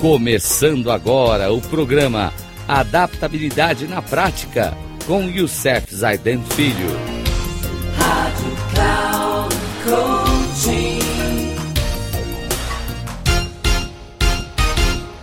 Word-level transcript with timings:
Começando 0.00 0.90
agora 0.90 1.52
o 1.52 1.60
programa 1.60 2.32
Adaptabilidade 2.66 3.86
na 3.86 4.00
Prática 4.00 4.72
com 5.06 5.24
Youssef 5.24 5.94
Zaiden 5.94 6.42
Filho. 6.42 6.88
Rádio 7.98 8.56
Cloud 8.72 9.54
Coaching. 9.84 11.00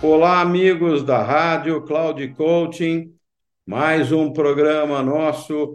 Olá, 0.00 0.40
amigos 0.42 1.02
da 1.02 1.24
Rádio 1.24 1.82
Cloud 1.82 2.28
Coaching. 2.34 3.12
Mais 3.66 4.12
um 4.12 4.32
programa 4.32 5.02
nosso 5.02 5.74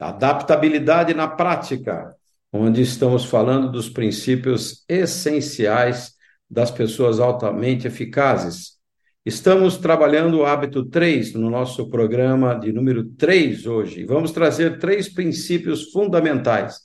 Adaptabilidade 0.00 1.12
na 1.12 1.28
Prática, 1.28 2.16
onde 2.50 2.80
estamos 2.80 3.26
falando 3.26 3.70
dos 3.70 3.90
princípios 3.90 4.82
essenciais 4.88 6.16
das 6.50 6.70
pessoas 6.70 7.20
altamente 7.20 7.86
eficazes. 7.86 8.78
Estamos 9.24 9.76
trabalhando 9.76 10.38
o 10.38 10.46
hábito 10.46 10.84
3 10.86 11.34
no 11.34 11.50
nosso 11.50 11.90
programa 11.90 12.54
de 12.54 12.72
número 12.72 13.04
3 13.04 13.66
hoje. 13.66 14.04
Vamos 14.04 14.32
trazer 14.32 14.78
três 14.78 15.08
princípios 15.08 15.90
fundamentais: 15.92 16.80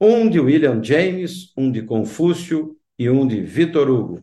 um 0.00 0.28
de 0.28 0.38
William 0.38 0.82
James, 0.82 1.52
um 1.56 1.70
de 1.70 1.82
Confúcio 1.82 2.76
e 2.98 3.08
um 3.08 3.26
de 3.26 3.40
Vitor 3.40 3.88
Hugo. 3.88 4.22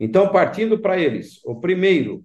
Então, 0.00 0.28
partindo 0.30 0.78
para 0.78 0.98
eles, 0.98 1.40
o 1.44 1.60
primeiro, 1.60 2.24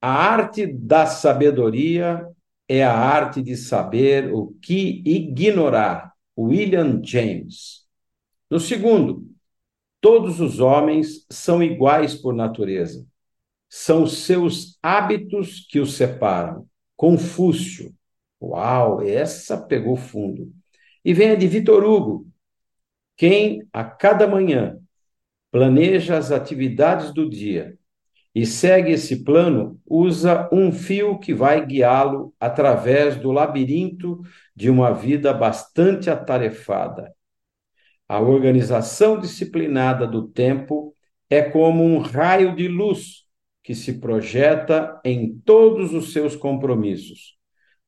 a 0.00 0.10
arte 0.10 0.66
da 0.66 1.04
sabedoria 1.06 2.26
é 2.66 2.84
a 2.84 2.96
arte 2.96 3.42
de 3.42 3.56
saber 3.56 4.32
o 4.32 4.54
que 4.62 5.02
ignorar. 5.04 6.12
William 6.38 7.02
James. 7.02 7.84
No 8.48 8.60
segundo, 8.60 9.28
Todos 10.00 10.40
os 10.40 10.60
homens 10.60 11.26
são 11.30 11.62
iguais 11.62 12.14
por 12.14 12.32
natureza. 12.32 13.06
São 13.68 14.06
seus 14.06 14.78
hábitos 14.82 15.66
que 15.68 15.80
os 15.80 15.94
separam. 15.94 16.66
Confúcio. 16.96 17.94
Uau, 18.40 19.02
essa 19.02 19.56
pegou 19.56 19.96
fundo. 19.96 20.52
E 21.04 21.12
vem 21.12 21.30
a 21.30 21.34
de 21.34 21.46
Vitor 21.46 21.84
Hugo. 21.84 22.26
Quem 23.16 23.66
a 23.72 23.84
cada 23.84 24.26
manhã 24.26 24.78
planeja 25.50 26.16
as 26.16 26.30
atividades 26.30 27.12
do 27.12 27.28
dia 27.28 27.76
e 28.34 28.46
segue 28.46 28.92
esse 28.92 29.24
plano, 29.24 29.80
usa 29.84 30.48
um 30.52 30.70
fio 30.70 31.18
que 31.18 31.34
vai 31.34 31.64
guiá-lo 31.66 32.32
através 32.38 33.16
do 33.16 33.32
labirinto 33.32 34.20
de 34.54 34.70
uma 34.70 34.92
vida 34.92 35.32
bastante 35.32 36.08
atarefada. 36.08 37.12
A 38.08 38.20
organização 38.20 39.20
disciplinada 39.20 40.06
do 40.06 40.26
tempo 40.26 40.94
é 41.28 41.42
como 41.42 41.84
um 41.84 41.98
raio 41.98 42.56
de 42.56 42.66
luz 42.66 43.24
que 43.62 43.74
se 43.74 44.00
projeta 44.00 44.98
em 45.04 45.38
todos 45.44 45.92
os 45.92 46.12
seus 46.12 46.34
compromissos. 46.34 47.36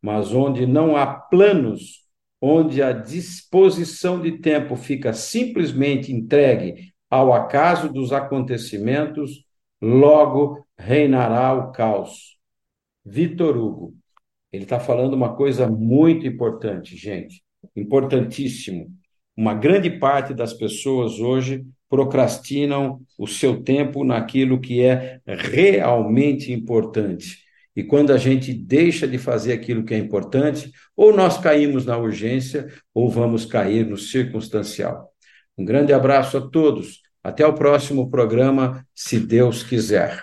Mas 0.03 0.35
onde 0.35 0.67
não 0.67 0.95
há 0.95 1.07
planos, 1.07 2.07
onde 2.39 2.83
a 2.83 2.93
disposição 2.93 4.21
de 4.21 4.39
tempo 4.39 4.77
fica 4.77 5.15
simplesmente 5.15 6.13
entregue 6.13 6.93
ao 7.09 7.33
acaso 7.33 7.91
dos 7.91 8.13
acontecimentos, 8.13 9.45
logo 9.81 10.67
reinará 10.79 11.55
o 11.55 11.73
caos. 11.73 12.39
Vitor 13.05 13.57
Hugo. 13.57 13.95
Ele 14.53 14.65
está 14.65 14.79
falando 14.79 15.15
uma 15.15 15.35
coisa 15.35 15.67
muito 15.67 16.27
importante, 16.27 16.97
gente, 16.97 17.43
importantíssimo. 17.75 19.00
Uma 19.41 19.55
grande 19.55 19.89
parte 19.89 20.35
das 20.35 20.53
pessoas 20.53 21.19
hoje 21.19 21.65
procrastinam 21.89 23.01
o 23.19 23.27
seu 23.27 23.63
tempo 23.63 24.05
naquilo 24.05 24.61
que 24.61 24.83
é 24.83 25.19
realmente 25.27 26.53
importante. 26.53 27.39
E 27.75 27.83
quando 27.83 28.13
a 28.13 28.19
gente 28.19 28.53
deixa 28.53 29.09
de 29.09 29.17
fazer 29.17 29.55
aquilo 29.55 29.83
que 29.83 29.95
é 29.95 29.97
importante, 29.97 30.71
ou 30.95 31.17
nós 31.17 31.39
caímos 31.39 31.87
na 31.87 31.97
urgência, 31.97 32.69
ou 32.93 33.09
vamos 33.09 33.47
cair 33.47 33.87
no 33.87 33.97
circunstancial. 33.97 35.09
Um 35.57 35.65
grande 35.65 35.95
abraço 35.95 36.37
a 36.37 36.43
todos. 36.43 37.01
Até 37.25 37.47
o 37.47 37.55
próximo 37.55 38.11
programa, 38.11 38.87
se 38.95 39.19
Deus 39.19 39.63
quiser. 39.63 40.23